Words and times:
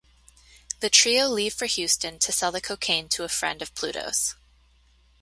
The 0.79 0.89
trio 0.89 1.27
leave 1.27 1.53
for 1.53 1.67
Houston 1.67 2.17
to 2.17 2.31
sell 2.31 2.51
the 2.51 2.59
cocaine 2.59 3.07
to 3.09 3.23
a 3.23 3.29
friend 3.29 3.61
of 3.61 3.75
Pluto's. 3.75 4.33